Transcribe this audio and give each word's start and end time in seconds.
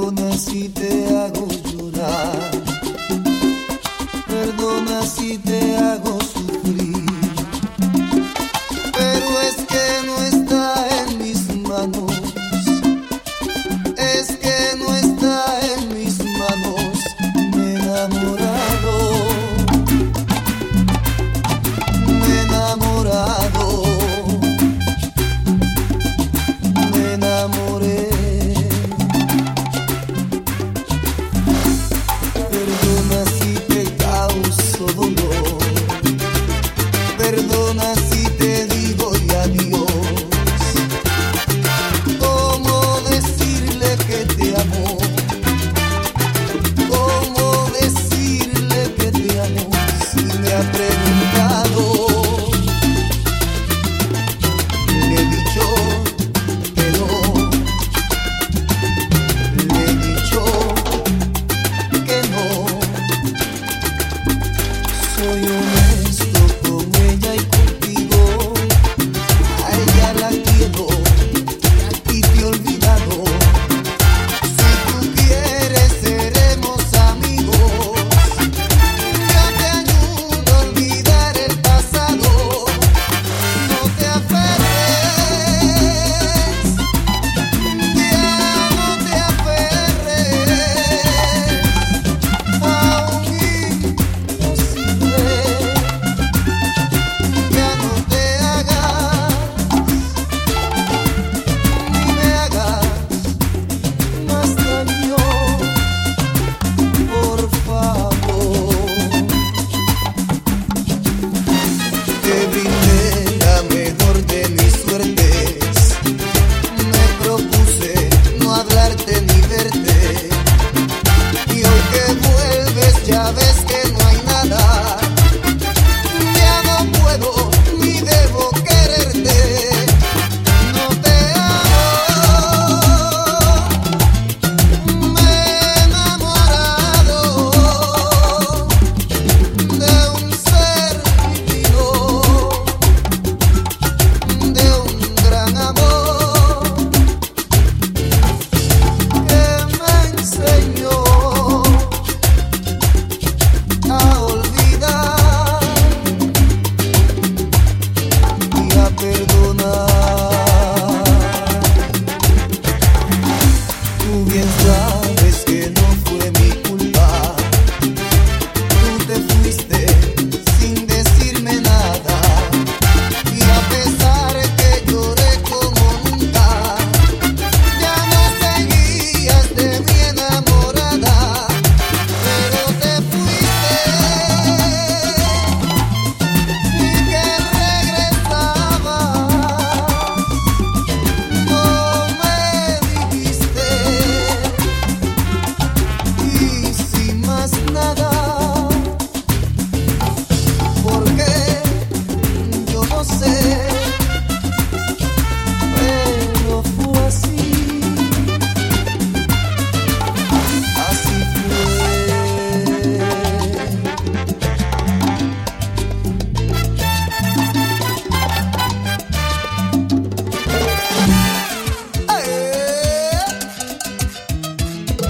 Perdona 0.00 0.32
si 0.32 0.66
te 0.70 1.14
hago 1.14 1.46
llorar. 1.72 2.50
Perdona 4.26 5.02
si 5.02 5.36
te 5.36 5.69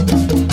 Música 0.06 0.49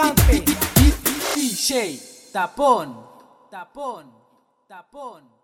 gigante 0.00 0.44
DJ 1.34 2.00
Tapón, 2.32 3.06
Tapón, 3.50 4.06
Tapón. 4.66 5.39